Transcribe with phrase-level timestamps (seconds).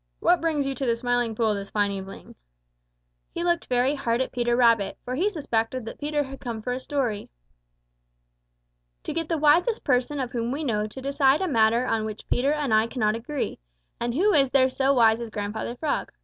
[0.19, 2.33] "What brings you to the Smiling Pool this fine evening?"
[3.29, 6.73] He looked very hard at Peter Rabbit, for he suspected that Peter had come for
[6.73, 7.29] a story.
[9.03, 12.27] "To get the wisest person of whom we know to decide a matter on which
[12.29, 13.59] Peter and I cannot agree;
[13.99, 16.11] and who is there so wise as Grandfather Frog?"